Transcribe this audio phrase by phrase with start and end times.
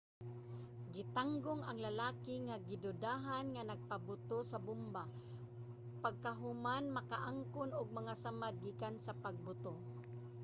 [0.95, 5.03] gitanggong ang lalaki nga gidudahan nga nagpaboto sa bomba
[6.03, 9.73] pagkahuman makaangkon og mga samad gikan sa pagbuto